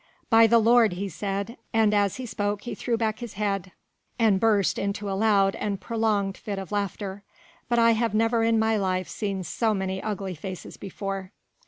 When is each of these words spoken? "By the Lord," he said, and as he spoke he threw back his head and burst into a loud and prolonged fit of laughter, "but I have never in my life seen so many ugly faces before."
"By 0.31 0.47
the 0.47 0.57
Lord," 0.57 0.93
he 0.93 1.09
said, 1.09 1.57
and 1.73 1.93
as 1.93 2.15
he 2.15 2.25
spoke 2.25 2.63
he 2.63 2.73
threw 2.73 2.97
back 2.97 3.19
his 3.19 3.33
head 3.33 3.71
and 4.17 4.39
burst 4.39 4.79
into 4.79 5.07
a 5.07 5.13
loud 5.13 5.53
and 5.55 5.79
prolonged 5.79 6.37
fit 6.37 6.57
of 6.57 6.71
laughter, 6.71 7.21
"but 7.69 7.77
I 7.77 7.91
have 7.91 8.15
never 8.15 8.41
in 8.43 8.57
my 8.57 8.77
life 8.77 9.07
seen 9.07 9.43
so 9.43 9.75
many 9.75 10.01
ugly 10.01 10.33
faces 10.33 10.75
before." 10.75 11.33